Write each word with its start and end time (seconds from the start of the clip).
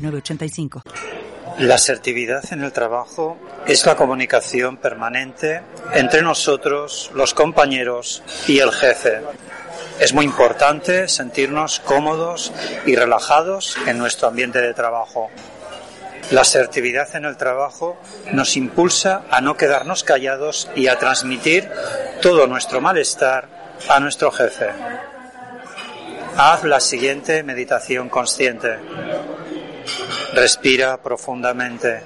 906985. 0.00 0.82
La 1.58 1.74
asertividad 1.74 2.42
en 2.52 2.64
el 2.64 2.72
trabajo 2.72 3.36
es 3.66 3.84
la 3.84 3.96
comunicación 3.96 4.78
permanente 4.78 5.60
entre 5.92 6.22
nosotros, 6.22 7.10
los 7.14 7.34
compañeros 7.34 8.22
y 8.46 8.60
el 8.60 8.72
jefe. 8.72 9.20
Es 9.98 10.14
muy 10.14 10.24
importante 10.24 11.06
sentirnos 11.08 11.80
cómodos 11.80 12.52
y 12.86 12.96
relajados 12.96 13.76
en 13.86 13.98
nuestro 13.98 14.28
ambiente 14.28 14.60
de 14.62 14.72
trabajo. 14.72 15.28
La 16.30 16.42
asertividad 16.42 17.14
en 17.16 17.24
el 17.24 17.36
trabajo 17.36 18.00
nos 18.32 18.56
impulsa 18.56 19.24
a 19.30 19.40
no 19.40 19.56
quedarnos 19.56 20.04
callados 20.04 20.70
y 20.76 20.86
a 20.86 20.98
transmitir 20.98 21.68
todo 22.22 22.46
nuestro 22.46 22.80
malestar 22.80 23.48
a 23.88 24.00
nuestro 24.00 24.30
jefe. 24.30 24.70
Haz 26.36 26.64
la 26.64 26.80
siguiente 26.80 27.42
meditación 27.42 28.08
consciente. 28.08 28.78
Respira 30.34 30.96
profundamente. 31.02 32.02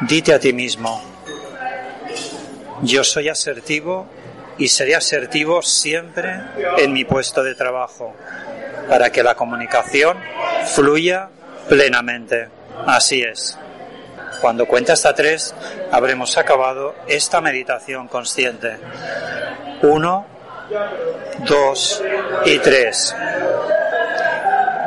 Dite 0.00 0.34
a 0.34 0.38
ti 0.38 0.52
mismo, 0.52 1.00
yo 2.82 3.04
soy 3.04 3.28
asertivo 3.28 4.06
y 4.58 4.68
seré 4.68 4.96
asertivo 4.96 5.62
siempre 5.62 6.40
en 6.78 6.92
mi 6.92 7.04
puesto 7.04 7.42
de 7.42 7.54
trabajo 7.54 8.14
para 8.88 9.10
que 9.10 9.22
la 9.22 9.34
comunicación 9.34 10.18
fluya 10.66 11.28
plenamente. 11.68 12.48
Así 12.86 13.22
es. 13.22 13.56
Cuando 14.40 14.66
cuenta 14.66 14.92
hasta 14.92 15.14
tres, 15.14 15.54
habremos 15.90 16.36
acabado 16.36 16.94
esta 17.06 17.40
meditación 17.40 18.08
consciente. 18.08 18.76
Uno, 19.82 20.26
dos 21.46 22.02
y 22.44 22.58
tres. 22.58 23.14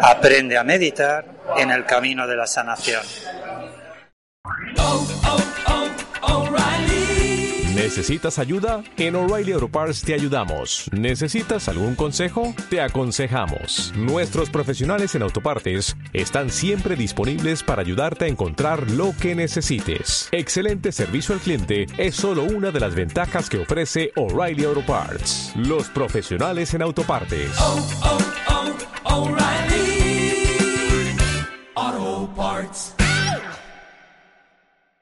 Aprende 0.09 0.57
a 0.57 0.63
meditar 0.63 1.25
en 1.57 1.69
el 1.69 1.85
camino 1.85 2.25
de 2.25 2.37
la 2.37 2.47
sanación. 2.47 3.03
¿Necesitas 7.75 8.39
ayuda? 8.39 8.83
En 8.97 9.17
O'Reilly 9.17 9.51
Auto 9.51 9.67
Parts 9.67 10.01
te 10.01 10.13
ayudamos. 10.13 10.89
¿Necesitas 10.93 11.67
algún 11.67 11.95
consejo? 11.95 12.53
Te 12.69 12.79
aconsejamos. 12.79 13.91
Nuestros 13.97 14.49
profesionales 14.49 15.13
en 15.15 15.23
autopartes 15.23 15.97
están 16.13 16.51
siempre 16.51 16.95
disponibles 16.95 17.61
para 17.61 17.81
ayudarte 17.81 18.25
a 18.25 18.27
encontrar 18.29 18.89
lo 18.91 19.13
que 19.21 19.35
necesites. 19.35 20.29
Excelente 20.31 20.93
servicio 20.93 21.35
al 21.35 21.41
cliente 21.41 21.85
es 21.97 22.15
solo 22.15 22.43
una 22.43 22.71
de 22.71 22.79
las 22.79 22.95
ventajas 22.95 23.49
que 23.49 23.61
ofrece 23.61 24.11
O'Reilly 24.15 24.63
Auto 24.63 24.85
Parts. 24.85 25.51
Los 25.57 25.89
profesionales 25.89 26.73
en 26.73 26.81
autopartes. 26.81 27.51
oh, 27.59 27.89
oh, 28.03 29.23
O'Reilly 29.23 29.56
Auto 31.77 32.25
Parts. 32.33 32.96